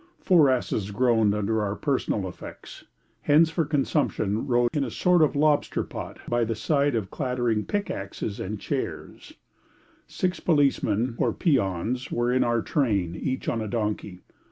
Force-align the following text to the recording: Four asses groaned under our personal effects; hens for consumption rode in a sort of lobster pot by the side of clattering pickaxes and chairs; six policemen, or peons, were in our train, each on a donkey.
Four 0.19 0.49
asses 0.49 0.89
groaned 0.89 1.35
under 1.35 1.61
our 1.61 1.75
personal 1.75 2.27
effects; 2.27 2.85
hens 3.21 3.51
for 3.51 3.65
consumption 3.65 4.47
rode 4.47 4.71
in 4.75 4.83
a 4.83 4.89
sort 4.89 5.21
of 5.21 5.35
lobster 5.35 5.83
pot 5.83 6.17
by 6.27 6.43
the 6.43 6.55
side 6.55 6.95
of 6.95 7.11
clattering 7.11 7.65
pickaxes 7.65 8.39
and 8.39 8.59
chairs; 8.59 9.35
six 10.07 10.39
policemen, 10.39 11.13
or 11.19 11.31
peons, 11.33 12.11
were 12.11 12.33
in 12.33 12.43
our 12.43 12.63
train, 12.63 13.13
each 13.13 13.47
on 13.47 13.61
a 13.61 13.67
donkey. 13.67 14.21